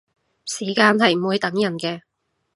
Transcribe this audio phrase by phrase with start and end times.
[0.47, 2.01] 時間係唔會等人嘅